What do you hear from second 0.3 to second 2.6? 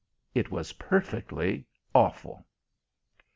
It was perfectly awful.